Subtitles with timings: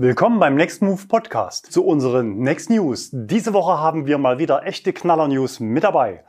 [0.00, 1.72] Willkommen beim Next Move Podcast.
[1.72, 3.10] Zu unseren Next News.
[3.12, 6.22] Diese Woche haben wir mal wieder echte Knaller-News mit dabei.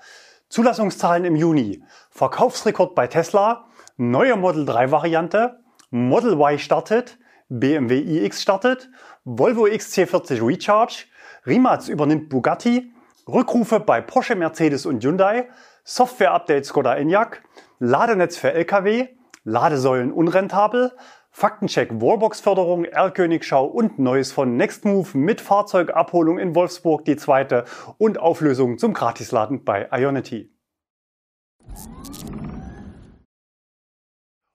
[0.50, 5.60] Zulassungszahlen im Juni, Verkaufsrekord bei Tesla, neue Model 3 Variante,
[5.92, 7.20] Model Y startet,
[7.50, 8.90] BMW iX startet,
[9.24, 11.06] Volvo XC40 Recharge,
[11.46, 12.92] Rimac übernimmt Bugatti,
[13.28, 15.48] Rückrufe bei Porsche, Mercedes und Hyundai,
[15.84, 17.44] Software-Update Skoda Enyaq,
[17.78, 19.10] Ladenetz für Lkw,
[19.44, 20.92] Ladesäulen unrentabel,
[21.40, 27.64] Faktencheck Wallbox-Förderung, Erlkönigschau und Neues von Nextmove mit Fahrzeugabholung in Wolfsburg die zweite
[27.98, 30.52] und Auflösung zum Gratisladen bei Ionity.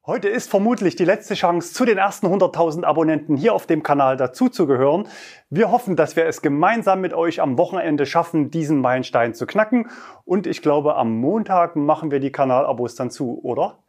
[0.06, 4.18] Heute ist vermutlich die letzte Chance, zu den ersten 100.000 Abonnenten hier auf dem Kanal
[4.18, 5.08] dazuzugehören.
[5.48, 9.88] Wir hoffen, dass wir es gemeinsam mit euch am Wochenende schaffen, diesen Meilenstein zu knacken.
[10.26, 13.83] Und ich glaube, am Montag machen wir die Kanalabos dann zu, oder?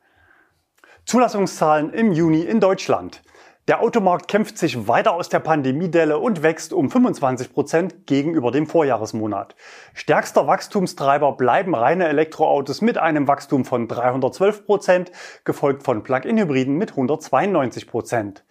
[1.05, 3.21] Zulassungszahlen im Juni in Deutschland.
[3.67, 8.65] Der Automarkt kämpft sich weiter aus der Pandemiedelle und wächst um 25 Prozent gegenüber dem
[8.65, 9.55] Vorjahresmonat.
[9.93, 15.11] Stärkster Wachstumstreiber bleiben reine Elektroautos mit einem Wachstum von 312 Prozent,
[15.43, 18.43] gefolgt von Plug-in-Hybriden mit 192 Prozent.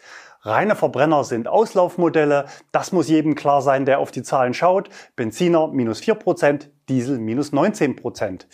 [0.42, 4.90] Reine Verbrenner sind Auslaufmodelle, das muss jedem klar sein, der auf die Zahlen schaut.
[5.16, 8.46] Benziner minus 4 Prozent, Diesel minus 19 Prozent.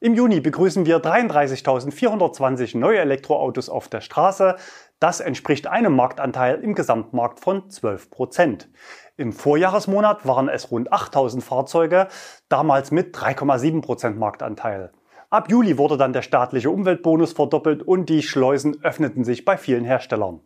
[0.00, 4.54] Im Juni begrüßen wir 33.420 neue Elektroautos auf der Straße.
[5.00, 8.68] Das entspricht einem Marktanteil im Gesamtmarkt von 12 Prozent.
[9.16, 12.06] Im Vorjahresmonat waren es rund 8.000 Fahrzeuge,
[12.48, 14.92] damals mit 3,7 Prozent Marktanteil.
[15.30, 19.84] Ab Juli wurde dann der staatliche Umweltbonus verdoppelt und die Schleusen öffneten sich bei vielen
[19.84, 20.42] Herstellern.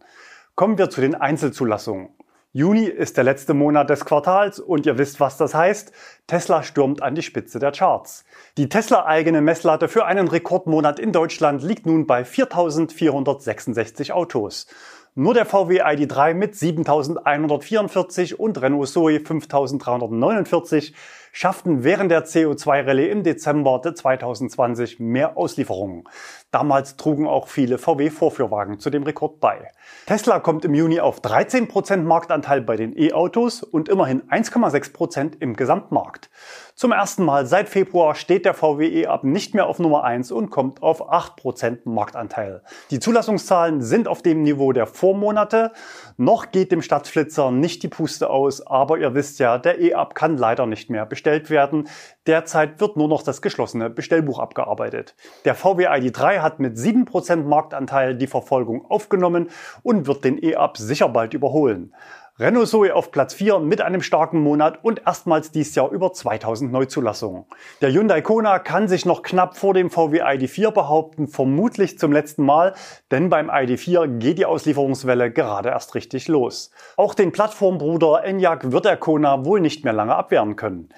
[0.54, 2.08] Kommen wir zu den Einzelzulassungen.
[2.54, 5.90] Juni ist der letzte Monat des Quartals und ihr wisst, was das heißt.
[6.26, 8.26] Tesla stürmt an die Spitze der Charts.
[8.58, 14.66] Die Tesla-eigene Messlatte für einen Rekordmonat in Deutschland liegt nun bei 4.466 Autos.
[15.14, 20.92] Nur der VW ID3 mit 7.144 und Renault Zoe 5.349
[21.32, 26.04] schafften während der CO2-Rallye im Dezember 2020 mehr Auslieferungen.
[26.52, 29.70] Damals trugen auch viele VW-Vorführwagen zu dem Rekord bei.
[30.04, 36.28] Tesla kommt im Juni auf 13% Marktanteil bei den E-Autos und immerhin 1,6% im Gesamtmarkt.
[36.74, 40.48] Zum ersten Mal seit Februar steht der VW E-Up nicht mehr auf Nummer 1 und
[40.48, 42.62] kommt auf 8% Marktanteil.
[42.90, 45.72] Die Zulassungszahlen sind auf dem Niveau der Vormonate.
[46.16, 50.38] Noch geht dem Stadtflitzer nicht die Puste aus, aber ihr wisst ja, der E-Up kann
[50.38, 51.88] leider nicht mehr bestellt werden.
[52.26, 55.14] Derzeit wird nur noch das geschlossene Bestellbuch abgearbeitet.
[55.44, 59.50] Der VW ID3 hat mit 7% Marktanteil die Verfolgung aufgenommen
[59.82, 61.92] und wird den E-Up sicher bald überholen.
[62.38, 66.72] Renault Zoe auf Platz 4 mit einem starken Monat und erstmals dies Jahr über 2000
[66.72, 67.44] Neuzulassungen.
[67.82, 72.46] Der Hyundai Kona kann sich noch knapp vor dem VW ID4 behaupten, vermutlich zum letzten
[72.46, 72.72] Mal,
[73.10, 76.70] denn beim ID4 geht die Auslieferungswelle gerade erst richtig los.
[76.96, 80.88] Auch den Plattformbruder Enyaq wird der Kona wohl nicht mehr lange abwehren können.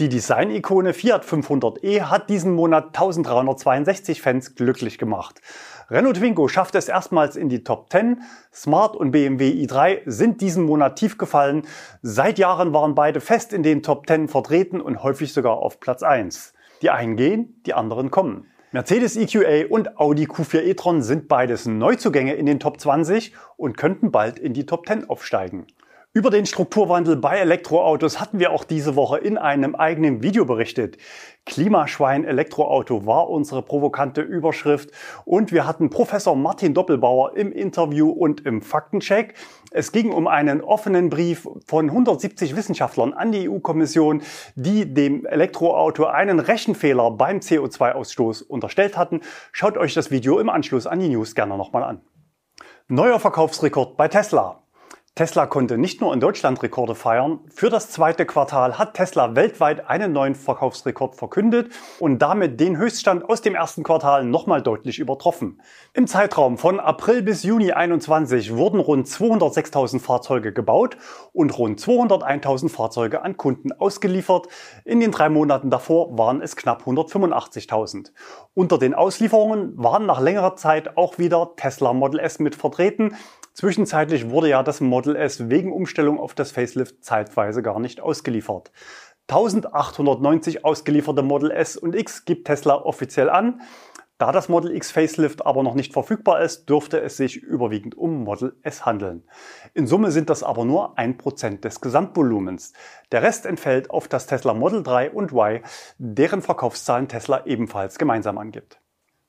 [0.00, 5.42] Die Design-Ikone Fiat 500e hat diesen Monat 1362 Fans glücklich gemacht.
[5.90, 8.22] Renault Twingo schafft es erstmals in die Top 10.
[8.54, 11.66] Smart und BMW i3 sind diesen Monat tief gefallen.
[12.00, 16.02] Seit Jahren waren beide fest in den Top 10 vertreten und häufig sogar auf Platz
[16.02, 16.54] 1.
[16.80, 18.46] Die einen gehen, die anderen kommen.
[18.70, 24.10] Mercedes EQA und Audi Q4 e-tron sind beides Neuzugänge in den Top 20 und könnten
[24.10, 25.66] bald in die Top 10 aufsteigen.
[26.14, 30.98] Über den Strukturwandel bei Elektroautos hatten wir auch diese Woche in einem eigenen Video berichtet.
[31.46, 34.90] Klimaschwein Elektroauto war unsere provokante Überschrift
[35.24, 39.32] und wir hatten Professor Martin Doppelbauer im Interview und im Faktencheck.
[39.70, 44.20] Es ging um einen offenen Brief von 170 Wissenschaftlern an die EU-Kommission,
[44.54, 49.22] die dem Elektroauto einen Rechenfehler beim CO2-Ausstoß unterstellt hatten.
[49.50, 52.02] Schaut euch das Video im Anschluss an die News gerne nochmal an.
[52.88, 54.61] Neuer Verkaufsrekord bei Tesla.
[55.14, 57.40] Tesla konnte nicht nur in Deutschland Rekorde feiern.
[57.54, 63.28] Für das zweite Quartal hat Tesla weltweit einen neuen Verkaufsrekord verkündet und damit den Höchststand
[63.28, 65.60] aus dem ersten Quartal nochmal deutlich übertroffen.
[65.92, 70.96] Im Zeitraum von April bis Juni 21 wurden rund 206.000 Fahrzeuge gebaut
[71.34, 74.48] und rund 201.000 Fahrzeuge an Kunden ausgeliefert.
[74.86, 78.12] In den drei Monaten davor waren es knapp 185.000.
[78.54, 83.14] Unter den Auslieferungen waren nach längerer Zeit auch wieder Tesla Model S mit vertreten.
[83.54, 88.72] Zwischenzeitlich wurde ja das Model S wegen Umstellung auf das Facelift zeitweise gar nicht ausgeliefert.
[89.28, 93.60] 1890 ausgelieferte Model S und X gibt Tesla offiziell an.
[94.18, 98.24] Da das Model X Facelift aber noch nicht verfügbar ist, dürfte es sich überwiegend um
[98.24, 99.24] Model S handeln.
[99.74, 102.72] In Summe sind das aber nur ein Prozent des Gesamtvolumens.
[103.10, 105.62] Der Rest entfällt auf das Tesla Model 3 und Y,
[105.98, 108.80] deren Verkaufszahlen Tesla ebenfalls gemeinsam angibt.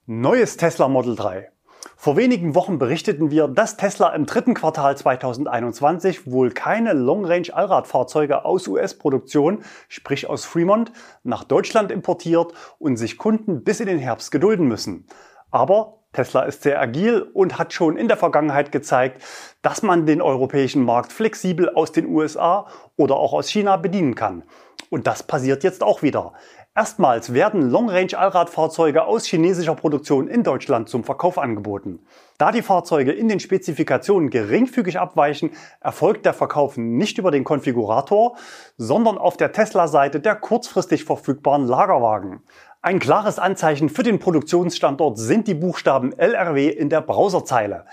[0.05, 1.49] Neues Tesla Model 3.
[1.95, 8.67] Vor wenigen Wochen berichteten wir, dass Tesla im dritten Quartal 2021 wohl keine Long-Range-Allradfahrzeuge aus
[8.67, 10.91] US-Produktion, sprich aus Fremont,
[11.23, 15.07] nach Deutschland importiert und sich Kunden bis in den Herbst gedulden müssen.
[15.51, 19.21] Aber Tesla ist sehr agil und hat schon in der Vergangenheit gezeigt,
[19.61, 24.43] dass man den europäischen Markt flexibel aus den USA oder auch aus China bedienen kann.
[24.89, 26.33] Und das passiert jetzt auch wieder.
[26.75, 31.99] Erstmals werden Long-Range-Allradfahrzeuge aus chinesischer Produktion in Deutschland zum Verkauf angeboten.
[32.39, 38.37] Da die Fahrzeuge in den Spezifikationen geringfügig abweichen, erfolgt der Verkauf nicht über den Konfigurator,
[38.75, 42.41] sondern auf der Tesla-Seite der kurzfristig verfügbaren Lagerwagen.
[42.81, 47.85] Ein klares Anzeichen für den Produktionsstandort sind die Buchstaben LRW in der Browserzeile.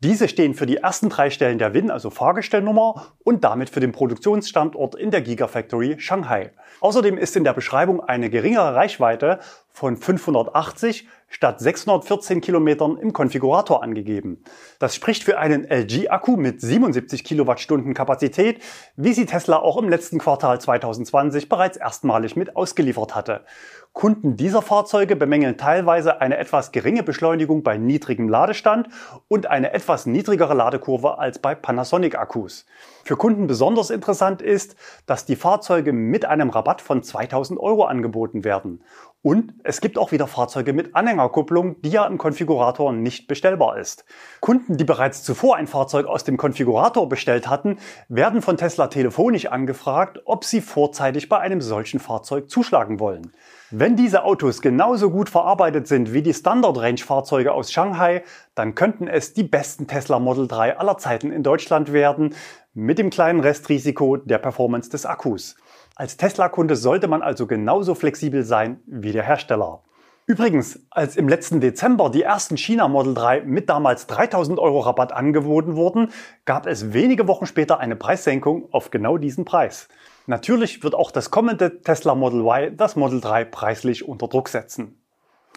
[0.00, 3.92] Diese stehen für die ersten drei Stellen der WIN, also Fahrgestellnummer, und damit für den
[3.92, 6.52] Produktionsstandort in der Gigafactory Shanghai.
[6.80, 9.38] Außerdem ist in der Beschreibung eine geringere Reichweite
[9.70, 14.44] von 580 statt 614 Kilometern im Konfigurator angegeben.
[14.78, 18.62] Das spricht für einen LG-Akku mit 77 Kilowattstunden Kapazität,
[18.96, 23.46] wie sie Tesla auch im letzten Quartal 2020 bereits erstmalig mit ausgeliefert hatte.
[23.96, 28.88] Kunden dieser Fahrzeuge bemängeln teilweise eine etwas geringe Beschleunigung bei niedrigem Ladestand
[29.26, 32.66] und eine etwas niedrigere Ladekurve als bei Panasonic-Akkus.
[33.04, 34.76] Für Kunden besonders interessant ist,
[35.06, 38.84] dass die Fahrzeuge mit einem Rabatt von 2000 Euro angeboten werden.
[39.22, 44.04] Und es gibt auch wieder Fahrzeuge mit Anhängerkupplung, die ja im Konfigurator nicht bestellbar ist.
[44.40, 47.78] Kunden, die bereits zuvor ein Fahrzeug aus dem Konfigurator bestellt hatten,
[48.10, 53.32] werden von Tesla telefonisch angefragt, ob sie vorzeitig bei einem solchen Fahrzeug zuschlagen wollen.
[53.72, 58.22] Wenn diese Autos genauso gut verarbeitet sind wie die Standard-Range-Fahrzeuge aus Shanghai,
[58.54, 62.36] dann könnten es die besten Tesla Model 3 aller Zeiten in Deutschland werden,
[62.74, 65.56] mit dem kleinen Restrisiko der Performance des Akkus.
[65.96, 69.82] Als Tesla-Kunde sollte man also genauso flexibel sein wie der Hersteller.
[70.26, 75.10] Übrigens, als im letzten Dezember die ersten China Model 3 mit damals 3000 Euro Rabatt
[75.10, 76.12] angeboten wurden,
[76.44, 79.88] gab es wenige Wochen später eine Preissenkung auf genau diesen Preis.
[80.26, 85.00] Natürlich wird auch das kommende Tesla Model Y das Model 3 preislich unter Druck setzen.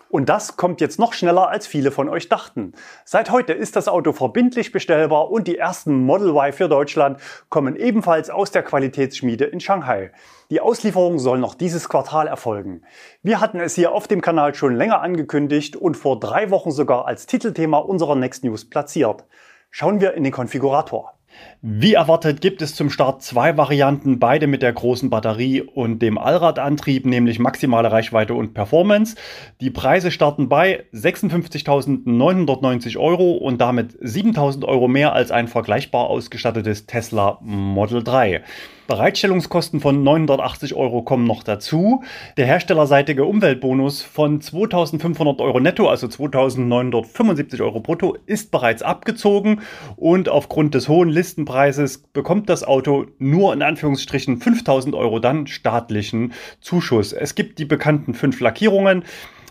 [0.10, 2.74] Und das kommt jetzt noch schneller, als viele von euch dachten.
[3.06, 7.20] Seit heute ist das Auto verbindlich bestellbar und die ersten Model Y für Deutschland
[7.50, 10.12] kommen ebenfalls aus der Qualitätsschmiede in Shanghai.
[10.50, 12.82] Die Auslieferung soll noch dieses Quartal erfolgen.
[13.22, 17.06] Wir hatten es hier auf dem Kanal schon länger angekündigt und vor drei Wochen sogar
[17.06, 19.26] als Titelthema unserer Next News platziert.
[19.70, 21.19] Schauen wir in den Konfigurator.
[21.62, 26.18] Wie erwartet gibt es zum Start zwei Varianten, beide mit der großen Batterie und dem
[26.18, 29.18] Allradantrieb, nämlich maximale Reichweite und Performance.
[29.60, 36.86] Die Preise starten bei 56.990 Euro und damit 7.000 Euro mehr als ein vergleichbar ausgestattetes
[36.86, 38.42] Tesla Model 3.
[38.90, 42.04] Bereitstellungskosten von 980 Euro kommen noch dazu.
[42.38, 49.62] Der herstellerseitige Umweltbonus von 2500 Euro netto, also 2975 Euro brutto, ist bereits abgezogen
[49.96, 56.34] und aufgrund des hohen Listenpreises bekommt das Auto nur in Anführungsstrichen 5000 Euro dann staatlichen
[56.60, 57.14] Zuschuss.
[57.14, 59.04] Es gibt die bekannten fünf Lackierungen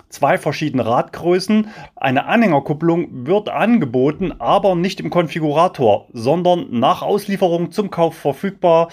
[0.08, 1.68] zwei verschiedene Radgrößen.
[1.96, 8.88] Eine Anhängerkupplung wird angeboten, aber nicht im Konfigurator, sondern nach Auslieferung zum Kauf verfügbar.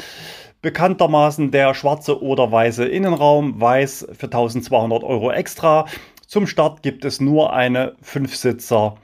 [0.62, 5.86] Bekanntermaßen der schwarze oder weiße Innenraum, weiß für 1200 Euro extra.
[6.26, 8.96] Zum Start gibt es nur eine 5-Sitzer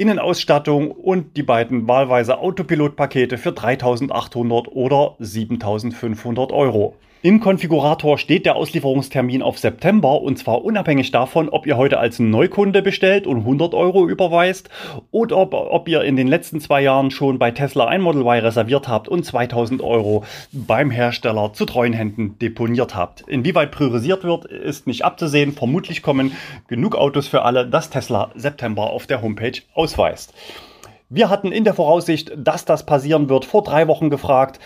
[0.00, 6.96] Innenausstattung und die beiden wahlweise Autopilot-Pakete für 3800 oder 7500 Euro.
[7.22, 12.18] Im Konfigurator steht der Auslieferungstermin auf September und zwar unabhängig davon, ob ihr heute als
[12.18, 14.70] Neukunde bestellt und 100 Euro überweist
[15.10, 18.40] oder ob, ob ihr in den letzten zwei Jahren schon bei Tesla ein Model Y
[18.40, 23.20] reserviert habt und 2000 Euro beim Hersteller zu treuen Händen deponiert habt.
[23.28, 25.52] Inwieweit priorisiert wird, ist nicht abzusehen.
[25.52, 26.32] Vermutlich kommen
[26.68, 30.32] genug Autos für alle, dass Tesla September auf der Homepage ausweist.
[31.10, 34.58] Wir hatten in der Voraussicht, dass das passieren wird, vor drei Wochen gefragt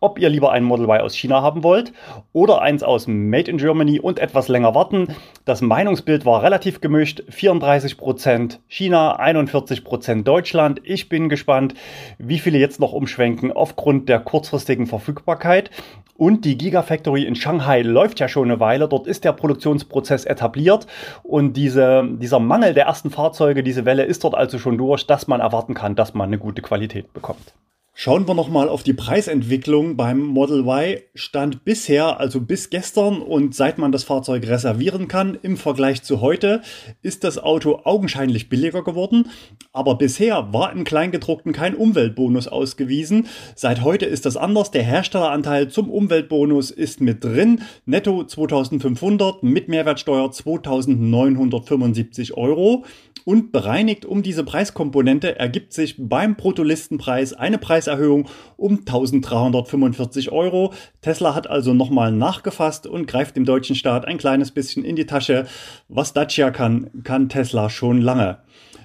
[0.00, 1.92] ob ihr lieber ein Model Y aus China haben wollt
[2.32, 5.14] oder eins aus Made in Germany und etwas länger warten.
[5.44, 7.22] Das Meinungsbild war relativ gemischt.
[7.30, 10.80] 34% China, 41% Deutschland.
[10.84, 11.74] Ich bin gespannt,
[12.18, 15.70] wie viele jetzt noch umschwenken aufgrund der kurzfristigen Verfügbarkeit.
[16.16, 18.88] Und die Gigafactory in Shanghai läuft ja schon eine Weile.
[18.88, 20.86] Dort ist der Produktionsprozess etabliert
[21.22, 25.28] und diese, dieser Mangel der ersten Fahrzeuge, diese Welle ist dort also schon durch, dass
[25.28, 27.54] man erwarten kann, dass man eine gute Qualität bekommt.
[28.02, 31.02] Schauen wir nochmal auf die Preisentwicklung beim Model Y.
[31.14, 36.22] Stand bisher, also bis gestern und seit man das Fahrzeug reservieren kann, im Vergleich zu
[36.22, 36.62] heute,
[37.02, 39.26] ist das Auto augenscheinlich billiger geworden.
[39.74, 43.26] Aber bisher war im Kleingedruckten kein Umweltbonus ausgewiesen.
[43.54, 44.70] Seit heute ist das anders.
[44.70, 47.60] Der Herstelleranteil zum Umweltbonus ist mit drin.
[47.84, 52.86] Netto 2500, mit Mehrwertsteuer 2975 Euro.
[53.24, 60.72] Und bereinigt um diese Preiskomponente ergibt sich beim Bruttolistenpreis eine Preiserhöhung um 1345 Euro.
[61.00, 65.06] Tesla hat also nochmal nachgefasst und greift dem deutschen Staat ein kleines bisschen in die
[65.06, 65.46] Tasche.
[65.88, 68.38] Was Dacia kann, kann Tesla schon lange.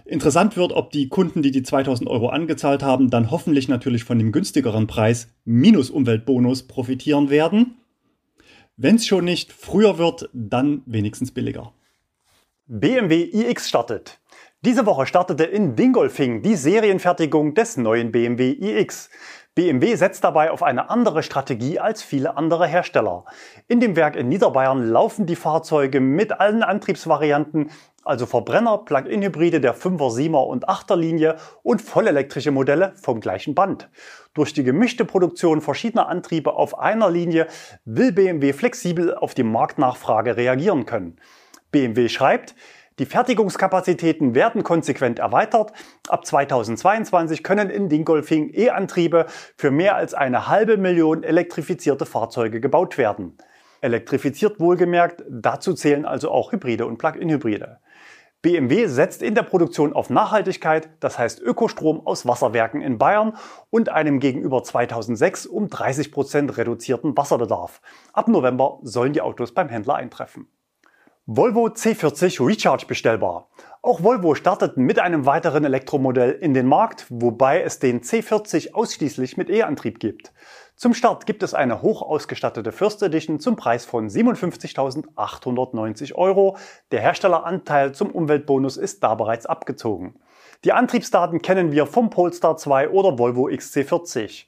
[0.05, 4.19] Interessant wird, ob die Kunden, die die 2000 Euro angezahlt haben, dann hoffentlich natürlich von
[4.19, 7.77] dem günstigeren Preis minus Umweltbonus profitieren werden.
[8.77, 11.73] Wenn es schon nicht früher wird, dann wenigstens billiger.
[12.67, 14.19] BMW iX startet.
[14.61, 19.09] Diese Woche startete in Dingolfing die Serienfertigung des neuen BMW iX.
[19.53, 23.25] BMW setzt dabei auf eine andere Strategie als viele andere Hersteller.
[23.67, 27.69] In dem Werk in Niederbayern laufen die Fahrzeuge mit allen Antriebsvarianten,
[28.03, 33.89] also Verbrenner, Plug-in-Hybride der 5er, 7er und 8er Linie und vollelektrische Modelle vom gleichen Band.
[34.33, 37.47] Durch die gemischte Produktion verschiedener Antriebe auf einer Linie
[37.85, 41.17] will BMW flexibel auf die Marktnachfrage reagieren können.
[41.71, 42.55] BMW schreibt,
[42.97, 45.73] die Fertigungskapazitäten werden konsequent erweitert.
[46.07, 49.25] Ab 2022 können in Dingolfing E-Antriebe
[49.57, 53.37] für mehr als eine halbe Million elektrifizierte Fahrzeuge gebaut werden.
[53.81, 57.79] Elektrifiziert wohlgemerkt, dazu zählen also auch Hybride und Plug-in-Hybride.
[58.41, 63.35] BMW setzt in der Produktion auf Nachhaltigkeit, das heißt Ökostrom aus Wasserwerken in Bayern
[63.71, 67.81] und einem gegenüber 2006 um 30 Prozent reduzierten Wasserbedarf.
[68.13, 70.47] Ab November sollen die Autos beim Händler eintreffen.
[71.27, 73.49] Volvo C40 Recharge bestellbar.
[73.81, 79.35] Auch Volvo startet mit einem weiteren Elektromodell in den Markt, wobei es den C40 ausschließlich
[79.35, 80.33] mit E-Antrieb gibt.
[80.75, 86.57] Zum Start gibt es eine hoch ausgestattete First Edition zum Preis von 57.890 Euro.
[86.91, 90.19] Der Herstelleranteil zum Umweltbonus ist da bereits abgezogen.
[90.63, 94.45] Die Antriebsdaten kennen wir vom Polestar 2 oder Volvo XC40.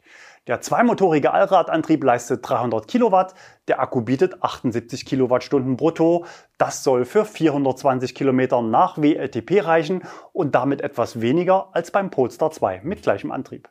[0.47, 3.33] Der zweimotorige Allradantrieb leistet 300 Kilowatt,
[3.67, 6.25] der Akku bietet 78 Kilowattstunden brutto.
[6.57, 12.51] Das soll für 420 Kilometer nach WLTP reichen und damit etwas weniger als beim Polestar
[12.51, 13.67] 2 mit gleichem Antrieb.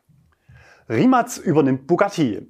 [0.91, 2.47] Rimac übernimmt Bugatti.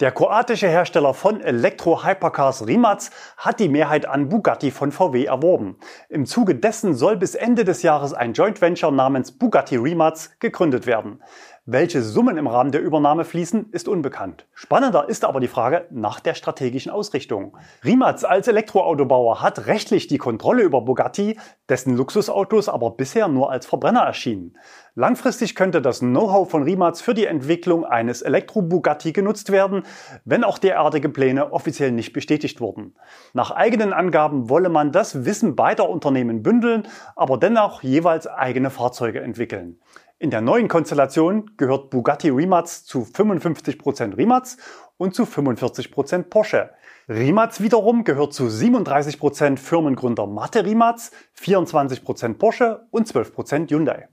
[0.00, 5.76] Der kroatische Hersteller von Elektro-Hypercars Rimac hat die Mehrheit an Bugatti von VW erworben.
[6.08, 10.86] Im Zuge dessen soll bis Ende des Jahres ein Joint Venture namens Bugatti Rimac gegründet
[10.86, 11.22] werden.
[11.70, 14.46] Welche Summen im Rahmen der Übernahme fließen, ist unbekannt.
[14.54, 17.58] Spannender ist aber die Frage nach der strategischen Ausrichtung.
[17.84, 23.66] Rimac als Elektroautobauer hat rechtlich die Kontrolle über Bugatti, dessen Luxusautos aber bisher nur als
[23.66, 24.56] Verbrenner erschienen.
[24.94, 29.82] Langfristig könnte das Know-how von Rimac für die Entwicklung eines Elektro-Bugatti genutzt werden,
[30.24, 32.94] wenn auch derartige Pläne offiziell nicht bestätigt wurden.
[33.34, 39.20] Nach eigenen Angaben wolle man das Wissen beider Unternehmen bündeln, aber dennoch jeweils eigene Fahrzeuge
[39.20, 39.78] entwickeln.
[40.20, 44.48] In der neuen Konstellation gehört Bugatti Rimac zu 55% Rimac
[44.96, 46.70] und zu 45% Porsche.
[47.08, 50.98] Rimac wiederum gehört zu 37% Firmengründer Mate Rimac,
[51.40, 54.08] 24% Porsche und 12% Hyundai.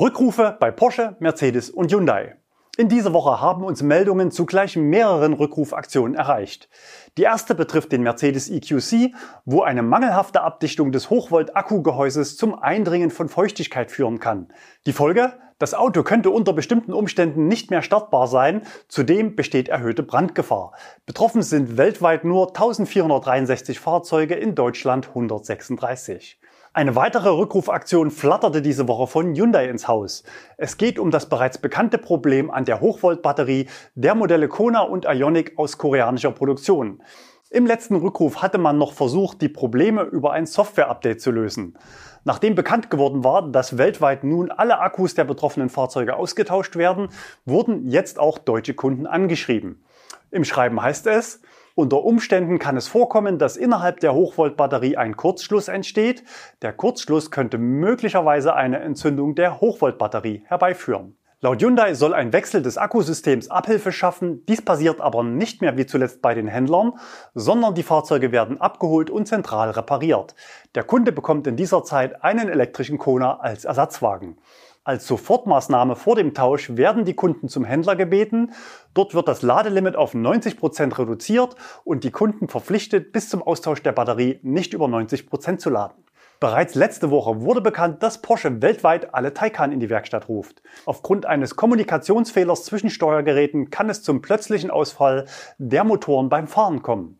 [0.00, 2.36] Rückrufe bei Porsche, Mercedes und Hyundai.
[2.76, 6.68] In dieser Woche haben uns Meldungen zu gleich mehreren Rückrufaktionen erreicht.
[7.16, 9.14] Die erste betrifft den Mercedes EQC,
[9.44, 14.52] wo eine mangelhafte Abdichtung des Hochvolt-Akkugehäuses zum Eindringen von Feuchtigkeit führen kann.
[14.86, 15.34] Die Folge?
[15.60, 20.72] Das Auto könnte unter bestimmten Umständen nicht mehr startbar sein, zudem besteht erhöhte Brandgefahr.
[21.06, 26.40] Betroffen sind weltweit nur 1463 Fahrzeuge, in Deutschland 136.
[26.76, 30.24] Eine weitere Rückrufaktion flatterte diese Woche von Hyundai ins Haus.
[30.56, 35.52] Es geht um das bereits bekannte Problem an der Hochvoltbatterie der Modelle Kona und Ioniq
[35.56, 37.00] aus koreanischer Produktion.
[37.48, 41.78] Im letzten Rückruf hatte man noch versucht, die Probleme über ein Software-Update zu lösen.
[42.24, 47.10] Nachdem bekannt geworden war, dass weltweit nun alle Akkus der betroffenen Fahrzeuge ausgetauscht werden,
[47.44, 49.84] wurden jetzt auch deutsche Kunden angeschrieben.
[50.32, 51.40] Im Schreiben heißt es,
[51.76, 56.22] unter Umständen kann es vorkommen, dass innerhalb der Hochvoltbatterie ein Kurzschluss entsteht.
[56.62, 61.16] Der Kurzschluss könnte möglicherweise eine Entzündung der Hochvoltbatterie herbeiführen.
[61.40, 64.46] Laut Hyundai soll ein Wechsel des Akkusystems Abhilfe schaffen.
[64.46, 66.92] Dies passiert aber nicht mehr wie zuletzt bei den Händlern,
[67.34, 70.34] sondern die Fahrzeuge werden abgeholt und zentral repariert.
[70.76, 74.38] Der Kunde bekommt in dieser Zeit einen elektrischen Kona als Ersatzwagen.
[74.86, 78.52] Als Sofortmaßnahme vor dem Tausch werden die Kunden zum Händler gebeten.
[78.92, 83.82] Dort wird das Ladelimit auf 90 Prozent reduziert und die Kunden verpflichtet, bis zum Austausch
[83.82, 86.04] der Batterie nicht über 90 Prozent zu laden.
[86.38, 90.60] Bereits letzte Woche wurde bekannt, dass Porsche weltweit alle Taycan in die Werkstatt ruft.
[90.84, 95.24] Aufgrund eines Kommunikationsfehlers zwischen Steuergeräten kann es zum plötzlichen Ausfall
[95.56, 97.18] der Motoren beim Fahren kommen.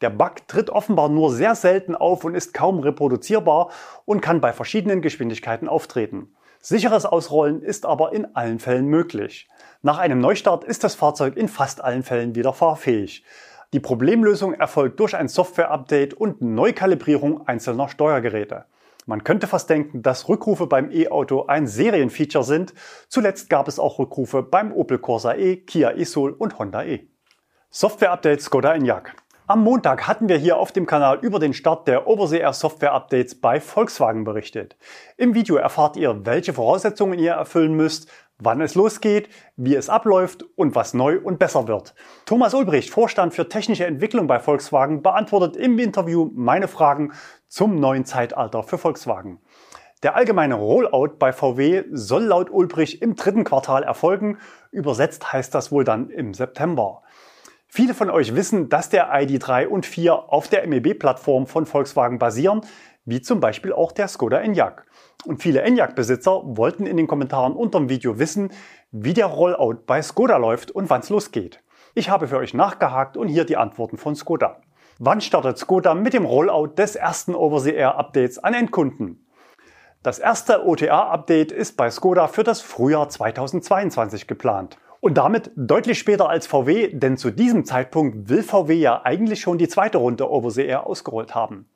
[0.00, 3.70] Der Bug tritt offenbar nur sehr selten auf und ist kaum reproduzierbar
[4.04, 6.34] und kann bei verschiedenen Geschwindigkeiten auftreten.
[6.66, 9.50] Sicheres Ausrollen ist aber in allen Fällen möglich.
[9.82, 13.22] Nach einem Neustart ist das Fahrzeug in fast allen Fällen wieder fahrfähig.
[13.74, 18.64] Die Problemlösung erfolgt durch ein Software-Update und Neukalibrierung einzelner Steuergeräte.
[19.04, 22.72] Man könnte fast denken, dass Rückrufe beim E-Auto ein Serienfeature sind.
[23.08, 27.08] Zuletzt gab es auch Rückrufe beim Opel Corsa E, Kia e-Soul und Honda E.
[27.68, 29.14] Software-Update Skoda Enyaq.
[29.46, 33.38] Am Montag hatten wir hier auf dem Kanal über den Start der Overseer Software Updates
[33.38, 34.74] bei Volkswagen berichtet.
[35.18, 38.08] Im Video erfahrt ihr, welche Voraussetzungen ihr erfüllen müsst,
[38.38, 41.94] wann es losgeht, wie es abläuft und was neu und besser wird.
[42.24, 47.12] Thomas Ulbricht, Vorstand für technische Entwicklung bei Volkswagen, beantwortet im Interview meine Fragen
[47.46, 49.42] zum neuen Zeitalter für Volkswagen.
[50.02, 54.38] Der allgemeine Rollout bei VW soll laut Ulbricht im dritten Quartal erfolgen.
[54.70, 57.02] Übersetzt heißt das wohl dann im September.
[57.76, 62.60] Viele von euch wissen, dass der ID3 und 4 auf der MEB-Plattform von Volkswagen basieren,
[63.04, 64.86] wie zum Beispiel auch der Skoda Enyaq.
[65.24, 68.52] Und viele Enyaq-Besitzer wollten in den Kommentaren unter dem Video wissen,
[68.92, 71.64] wie der Rollout bei Skoda läuft und wann es losgeht.
[71.94, 74.60] Ich habe für euch nachgehakt und hier die Antworten von Skoda.
[75.00, 79.26] Wann startet Skoda mit dem Rollout des ersten Over-the-Air-Updates an Endkunden?
[80.04, 84.78] Das erste OTA-Update ist bei Skoda für das Frühjahr 2022 geplant.
[85.04, 89.58] Und damit deutlich später als VW, denn zu diesem Zeitpunkt will VW ja eigentlich schon
[89.58, 91.68] die zweite Runde Over-the-Air ausgerollt haben.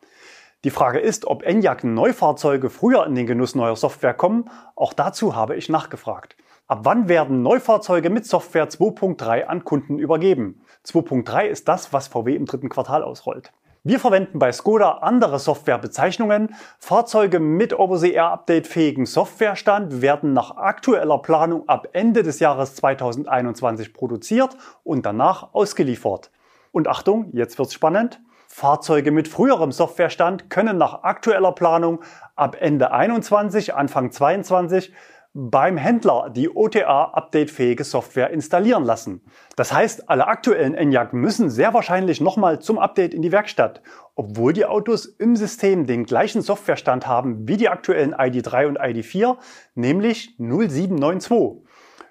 [0.65, 4.49] Die Frage ist, ob Enyaq Neufahrzeuge früher in den Genuss neuer Software kommen.
[4.77, 6.39] Auch dazu habe ich nachgefragt.
[6.69, 10.63] Ab wann werden Neufahrzeuge mit Software 2.3 an Kunden übergeben?
[10.87, 13.53] 2.3 ist das, was VW im dritten Quartal ausrollt.
[13.89, 16.55] Wir verwenden bei Skoda andere Softwarebezeichnungen.
[16.79, 25.07] Fahrzeuge mit Over-the-Air-Update-fähigen Softwarestand werden nach aktueller Planung ab Ende des Jahres 2021 produziert und
[25.07, 26.31] danach ausgeliefert.
[26.71, 28.21] Und Achtung, jetzt wird's spannend.
[28.47, 32.01] Fahrzeuge mit früherem Softwarestand können nach aktueller Planung
[32.37, 34.93] ab Ende 21, Anfang 22
[35.41, 39.23] beim Händler die OTA-updatefähige Software installieren lassen.
[39.55, 43.81] Das heißt, alle aktuellen Enyaq müssen sehr wahrscheinlich nochmal zum Update in die Werkstatt,
[44.17, 49.37] obwohl die Autos im System den gleichen Softwarestand haben wie die aktuellen ID3 und ID4,
[49.77, 51.63] nämlich 0792.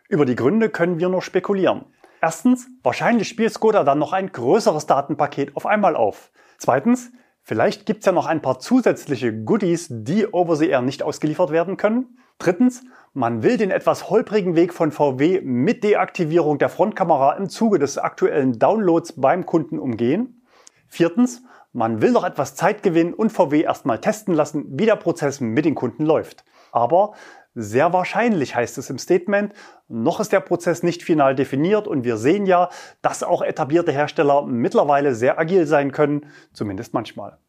[0.08, 1.84] Über die Gründe können wir nur spekulieren.
[2.22, 6.32] Erstens, wahrscheinlich spielt Skoda dann noch ein größeres Datenpaket auf einmal auf.
[6.60, 7.12] Zweitens,
[7.48, 11.78] vielleicht gibt's ja noch ein paar zusätzliche Goodies, die over the air nicht ausgeliefert werden
[11.78, 12.18] können.
[12.40, 12.84] Drittens,
[13.14, 17.98] man will den etwas holprigen Weg von VW mit Deaktivierung der Frontkamera im Zuge des
[17.98, 20.44] aktuellen Downloads beim Kunden umgehen.
[20.88, 21.42] Viertens,
[21.74, 25.66] man will noch etwas Zeit gewinnen und VW erstmal testen lassen, wie der Prozess mit
[25.66, 26.44] den Kunden läuft.
[26.78, 27.13] Aber
[27.56, 29.52] sehr wahrscheinlich heißt es im Statement,
[29.88, 32.70] noch ist der Prozess nicht final definiert und wir sehen ja,
[33.02, 37.40] dass auch etablierte Hersteller mittlerweile sehr agil sein können, zumindest manchmal.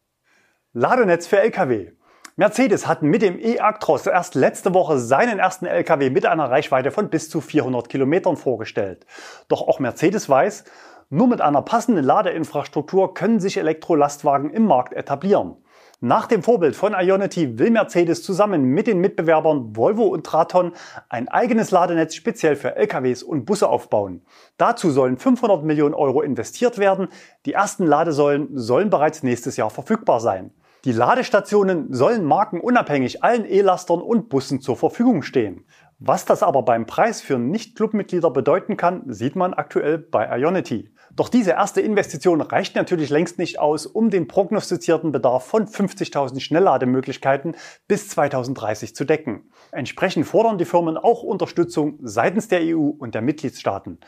[0.73, 1.91] Ladenetz für Lkw.
[2.37, 7.09] Mercedes hat mit dem e-Actros erst letzte Woche seinen ersten Lkw mit einer Reichweite von
[7.09, 9.05] bis zu 400 Kilometern vorgestellt.
[9.47, 10.63] Doch auch Mercedes weiß,
[11.11, 15.57] nur mit einer passenden Ladeinfrastruktur können sich Elektrolastwagen im Markt etablieren.
[16.01, 20.71] Nach dem Vorbild von Ionity will Mercedes zusammen mit den Mitbewerbern Volvo und Traton
[21.09, 24.21] ein eigenes Ladenetz speziell für LKWs und Busse aufbauen.
[24.55, 27.09] Dazu sollen 500 Millionen Euro investiert werden.
[27.45, 30.51] Die ersten Ladesäulen sollen bereits nächstes Jahr verfügbar sein.
[30.85, 35.65] Die Ladestationen sollen markenunabhängig allen E-Lastern und Bussen zur Verfügung stehen.
[35.97, 40.93] Was das aber beim Preis für Nicht-Clubmitglieder bedeuten kann, sieht man aktuell bei Ionity.
[41.19, 46.39] Doch diese erste Investition reicht natürlich längst nicht aus, um den prognostizierten Bedarf von 50.000
[46.39, 47.57] Schnelllademöglichkeiten
[47.89, 49.51] bis 2030 zu decken.
[49.73, 53.99] Entsprechend fordern die Firmen auch Unterstützung seitens der EU und der Mitgliedstaaten.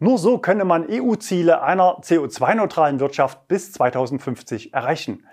[0.00, 5.24] Nur so könne man EU-Ziele einer CO2-neutralen Wirtschaft bis 2050 erreichen.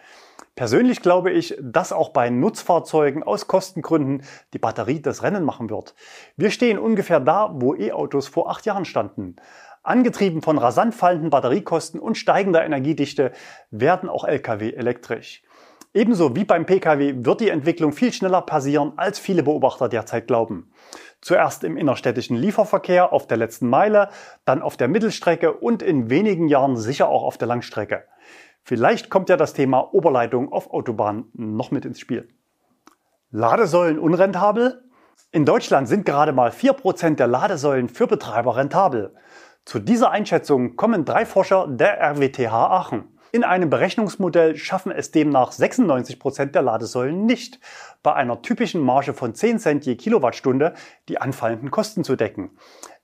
[0.54, 5.96] Persönlich glaube ich, dass auch bei Nutzfahrzeugen aus Kostengründen die Batterie das Rennen machen wird.
[6.38, 9.36] Wir stehen ungefähr da, wo E-Autos vor acht Jahren standen.
[9.84, 13.34] Angetrieben von rasant fallenden Batteriekosten und steigender Energiedichte
[13.70, 15.44] werden auch Lkw elektrisch.
[15.94, 20.72] Ebenso wie beim Pkw wird die Entwicklung viel schneller passieren, als viele Beobachter derzeit glauben.
[21.20, 24.08] Zuerst im innerstädtischen Lieferverkehr auf der letzten Meile,
[24.46, 28.06] dann auf der Mittelstrecke und in wenigen Jahren sicher auch auf der Langstrecke.
[28.64, 32.30] Vielleicht kommt ja das Thema Oberleitung auf Autobahnen noch mit ins Spiel.
[33.32, 34.82] Ladesäulen unrentabel?
[35.32, 39.14] In Deutschland sind gerade mal 4% der Ladesäulen für Betreiber rentabel.
[39.66, 43.06] Zu dieser Einschätzung kommen drei Forscher der RWTH Aachen.
[43.32, 47.60] In einem Berechnungsmodell schaffen es demnach 96 Prozent der Ladesäulen nicht,
[48.04, 50.74] bei einer typischen Marge von 10 Cent je Kilowattstunde
[51.08, 52.52] die anfallenden Kosten zu decken.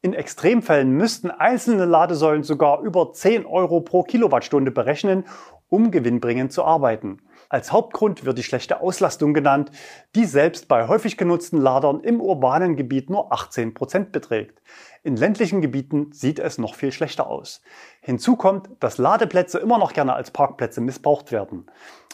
[0.02, 5.24] In Extremfällen müssten einzelne Ladesäulen sogar über 10 Euro pro Kilowattstunde berechnen,
[5.70, 7.22] um gewinnbringend zu arbeiten.
[7.48, 9.72] Als Hauptgrund wird die schlechte Auslastung genannt,
[10.14, 14.62] die selbst bei häufig genutzten Ladern im urbanen Gebiet nur 18 Prozent beträgt.
[15.04, 17.62] In ländlichen Gebieten sieht es noch viel schlechter aus.
[18.02, 21.68] Hinzu kommt, dass Ladeplätze immer noch gerne als Parkplätze missbraucht werden.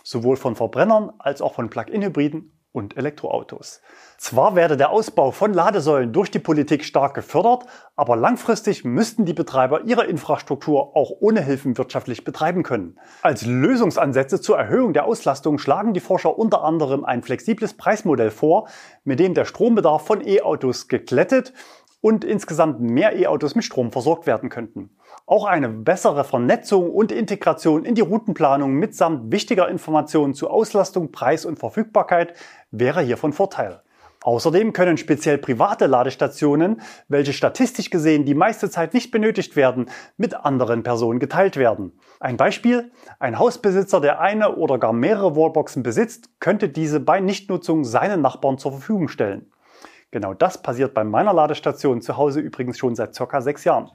[0.04, 3.82] Sowohl von Verbrennern als auch von Plug-in-Hybriden und Elektroautos.
[4.18, 9.34] Zwar werde der Ausbau von Ladesäulen durch die Politik stark gefördert, aber langfristig müssten die
[9.34, 13.00] Betreiber ihre Infrastruktur auch ohne Hilfen wirtschaftlich betreiben können.
[13.22, 18.68] Als Lösungsansätze zur Erhöhung der Auslastung schlagen die Forscher unter anderem ein flexibles Preismodell vor,
[19.06, 21.54] mit dem der Strombedarf von E-Autos geklettet
[22.06, 24.92] und insgesamt mehr E-Autos mit Strom versorgt werden könnten.
[25.26, 31.46] Auch eine bessere Vernetzung und Integration in die Routenplanung mitsamt wichtiger Informationen zu Auslastung, Preis
[31.46, 32.36] und Verfügbarkeit
[32.70, 33.82] wäre hier von Vorteil.
[34.22, 40.36] Außerdem können speziell private Ladestationen, welche statistisch gesehen die meiste Zeit nicht benötigt werden, mit
[40.36, 41.92] anderen Personen geteilt werden.
[42.20, 47.84] Ein Beispiel, ein Hausbesitzer, der eine oder gar mehrere Wallboxen besitzt, könnte diese bei Nichtnutzung
[47.84, 49.52] seinen Nachbarn zur Verfügung stellen.
[50.16, 53.92] Genau das passiert bei meiner Ladestation zu Hause übrigens schon seit circa sechs Jahren.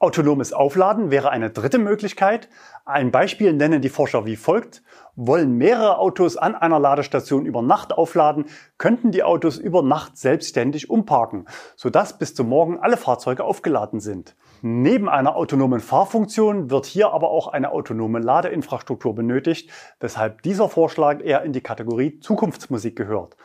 [0.00, 2.48] Autonomes Aufladen wäre eine dritte Möglichkeit.
[2.84, 4.82] Ein Beispiel nennen die Forscher wie folgt.
[5.14, 8.46] Wollen mehrere Autos an einer Ladestation über Nacht aufladen,
[8.78, 14.34] könnten die Autos über Nacht selbstständig umparken, sodass bis zum Morgen alle Fahrzeuge aufgeladen sind.
[14.62, 21.22] Neben einer autonomen Fahrfunktion wird hier aber auch eine autonome Ladeinfrastruktur benötigt, weshalb dieser Vorschlag
[21.22, 23.36] eher in die Kategorie Zukunftsmusik gehört.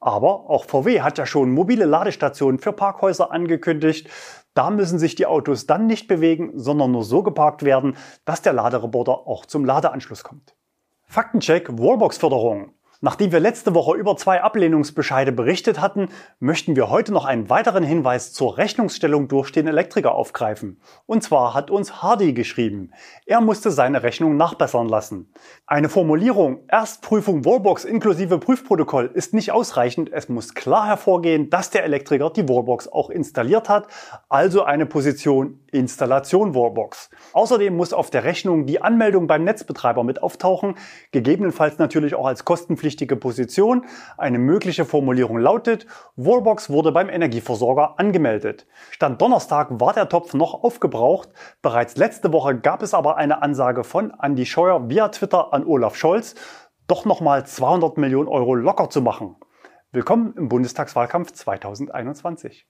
[0.00, 4.08] Aber auch VW hat ja schon mobile Ladestationen für Parkhäuser angekündigt.
[4.54, 8.54] Da müssen sich die Autos dann nicht bewegen, sondern nur so geparkt werden, dass der
[8.54, 10.56] Laderoboter auch zum Ladeanschluss kommt.
[11.04, 12.72] Faktencheck Wallbox-Förderung.
[13.02, 17.82] Nachdem wir letzte Woche über zwei Ablehnungsbescheide berichtet hatten, möchten wir heute noch einen weiteren
[17.82, 20.78] Hinweis zur Rechnungsstellung durch den Elektriker aufgreifen.
[21.06, 22.90] Und zwar hat uns Hardy geschrieben.
[23.24, 25.32] Er musste seine Rechnung nachbessern lassen.
[25.66, 30.12] Eine Formulierung Erstprüfung Wallbox inklusive Prüfprotokoll ist nicht ausreichend.
[30.12, 33.86] Es muss klar hervorgehen, dass der Elektriker die Wallbox auch installiert hat,
[34.28, 37.08] also eine Position Installation Wallbox.
[37.32, 40.74] Außerdem muss auf der Rechnung die Anmeldung beim Netzbetreiber mit auftauchen,
[41.12, 43.86] gegebenenfalls natürlich auch als kostenpflichtig wichtige Position.
[44.18, 48.66] Eine mögliche Formulierung lautet, Wallbox wurde beim Energieversorger angemeldet.
[48.90, 51.28] Stand Donnerstag war der Topf noch aufgebraucht.
[51.62, 55.94] Bereits letzte Woche gab es aber eine Ansage von Andy Scheuer via Twitter an Olaf
[55.94, 56.34] Scholz,
[56.88, 59.36] doch nochmal 200 Millionen Euro locker zu machen.
[59.92, 62.66] Willkommen im Bundestagswahlkampf 2021.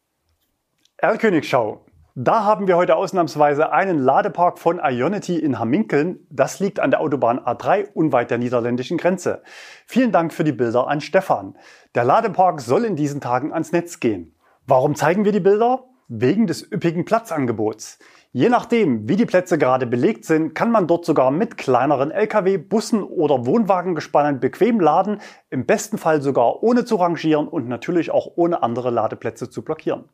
[0.98, 1.86] Erlkönigschau.
[2.16, 6.26] Da haben wir heute ausnahmsweise einen Ladepark von Ionity in Hamminkeln.
[6.28, 9.42] Das liegt an der Autobahn A3 unweit der niederländischen Grenze.
[9.86, 11.56] Vielen Dank für die Bilder an Stefan.
[11.94, 14.34] Der Ladepark soll in diesen Tagen ans Netz gehen.
[14.66, 15.84] Warum zeigen wir die Bilder?
[16.08, 18.00] Wegen des üppigen Platzangebots.
[18.32, 22.58] Je nachdem, wie die Plätze gerade belegt sind, kann man dort sogar mit kleineren Lkw,
[22.58, 28.32] Bussen oder Wohnwagengespannen bequem laden, im besten Fall sogar ohne zu rangieren und natürlich auch
[28.34, 30.08] ohne andere Ladeplätze zu blockieren.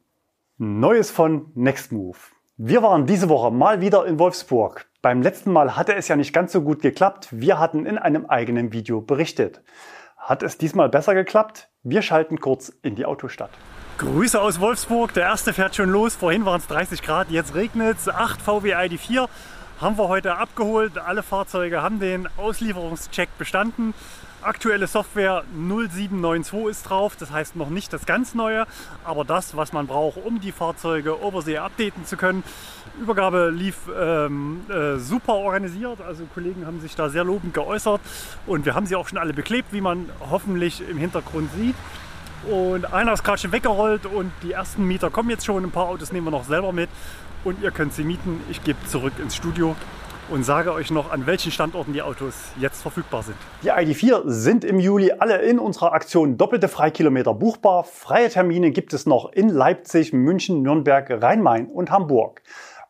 [0.59, 2.33] Neues von Nextmove.
[2.57, 4.87] Wir waren diese Woche mal wieder in Wolfsburg.
[5.03, 7.29] Beim letzten Mal hatte es ja nicht ganz so gut geklappt.
[7.31, 9.63] Wir hatten in einem eigenen Video berichtet.
[10.17, 11.69] Hat es diesmal besser geklappt?
[11.83, 13.51] Wir schalten kurz in die Autostadt.
[13.99, 15.13] Grüße aus Wolfsburg.
[15.13, 16.17] Der erste fährt schon los.
[16.17, 18.09] Vorhin waren es 30 Grad, jetzt regnet es.
[18.09, 19.29] 8 VW ID4
[19.79, 20.97] haben wir heute abgeholt.
[20.97, 23.93] Alle Fahrzeuge haben den Auslieferungscheck bestanden.
[24.47, 28.65] Aktuelle Software 0792 ist drauf, das heißt noch nicht das ganz neue,
[29.05, 32.45] aber das, was man braucht, um die Fahrzeuge Oversee updaten zu können.
[33.01, 38.01] Übergabe lief ähm, äh, super organisiert, also Kollegen haben sich da sehr lobend geäußert
[38.47, 41.75] und wir haben sie auch schon alle beklebt, wie man hoffentlich im Hintergrund sieht.
[42.49, 45.65] Und einer ist gerade schon weggerollt und die ersten Mieter kommen jetzt schon.
[45.65, 46.89] Ein paar Autos nehmen wir noch selber mit
[47.43, 48.41] und ihr könnt sie mieten.
[48.49, 49.75] Ich gebe zurück ins Studio
[50.29, 53.37] und sage euch noch, an welchen Standorten die Autos jetzt verfügbar sind.
[53.63, 57.85] Die ID4 sind im Juli alle in unserer Aktion Doppelte Freikilometer buchbar.
[57.85, 62.43] Freie Termine gibt es noch in Leipzig, München, Nürnberg, Rhein-Main und Hamburg.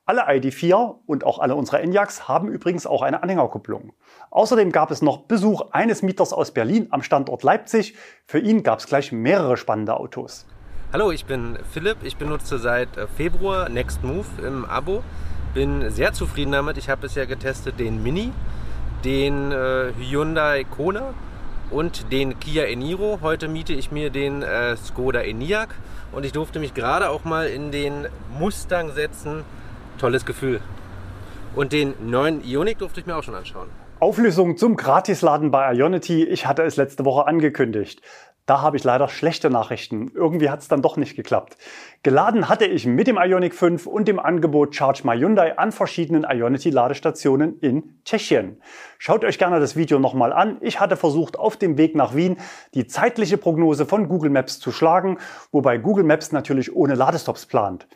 [0.07, 3.93] Alle ID4 und auch alle unsere Enyaqs haben übrigens auch eine Anhängerkupplung.
[4.31, 7.97] Außerdem gab es noch Besuch eines Mieters aus Berlin am Standort Leipzig.
[8.25, 10.47] Für ihn gab es gleich mehrere spannende Autos.
[10.93, 11.99] Hallo, ich bin Philipp.
[12.05, 15.03] Ich benutze seit äh, Februar Next Move im Abo
[15.57, 16.77] bin sehr zufrieden damit.
[16.77, 18.31] Ich habe bisher getestet den Mini,
[19.07, 21.15] den äh, Hyundai Kona
[21.71, 23.21] und den Kia Eniro.
[23.23, 25.71] Heute miete ich mir den äh, Skoda Enyaq
[26.13, 28.07] und ich durfte mich gerade auch mal in den
[28.39, 29.45] Mustang setzen.
[29.97, 30.61] Tolles Gefühl.
[31.55, 33.69] Und den neuen Ioniq durfte ich mir auch schon anschauen.
[33.99, 36.23] Auflösung zum Gratisladen bei Ionity.
[36.23, 38.03] Ich hatte es letzte Woche angekündigt.
[38.47, 40.13] Da habe ich leider schlechte Nachrichten.
[40.15, 41.57] Irgendwie hat es dann doch nicht geklappt.
[42.05, 46.25] Geladen hatte ich mit dem Ionic 5 und dem Angebot Charge My Hyundai an verschiedenen
[46.25, 48.63] Ionity-Ladestationen in Tschechien.
[48.99, 50.59] Schaut euch gerne das Video nochmal an.
[50.61, 52.37] Ich hatte versucht, auf dem Weg nach Wien
[52.75, 55.19] die zeitliche Prognose von Google Maps zu schlagen,
[55.51, 57.89] wobei Google Maps natürlich ohne Ladestops plant.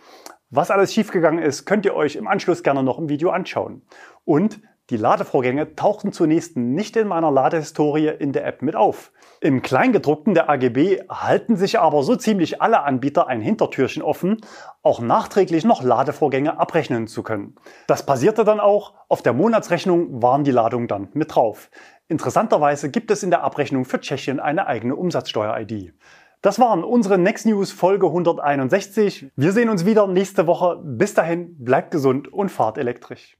[0.50, 3.82] Was alles schiefgegangen ist, könnt ihr euch im Anschluss gerne noch im Video anschauen.
[4.24, 4.60] Und
[4.90, 9.12] Die Ladevorgänge tauchten zunächst nicht in meiner Ladehistorie in der App mit auf.
[9.42, 14.42] Im Kleingedruckten der AGB halten sich aber so ziemlich alle Anbieter ein Hintertürchen offen,
[14.82, 17.54] auch nachträglich noch Ladevorgänge abrechnen zu können.
[17.86, 21.70] Das passierte dann auch, auf der Monatsrechnung waren die Ladungen dann mit drauf.
[22.06, 25.94] Interessanterweise gibt es in der Abrechnung für Tschechien eine eigene Umsatzsteuer-ID.
[26.42, 29.32] Das waren unsere Next News Folge 161.
[29.36, 30.82] Wir sehen uns wieder nächste Woche.
[30.84, 33.39] Bis dahin, bleibt gesund und fahrt elektrisch.